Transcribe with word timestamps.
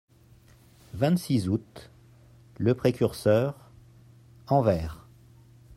vingt-six 0.95 1.47
août., 1.47 1.91
Le 2.57 2.73
Précurseur 2.73 3.69
(Anvers). 4.47 5.07